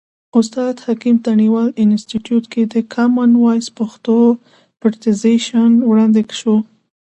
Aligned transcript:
استاد 0.39 0.75
حکیم 0.85 1.15
تڼیوال 1.25 1.69
انستیتیوت 1.83 2.45
کې 2.53 2.61
د 2.73 2.75
کامن 2.93 3.31
وایس 3.43 3.67
پښتو 3.77 4.15
پرزنټیشن 4.81 5.71
وړاندې 5.89 6.21
شو. 6.39 6.55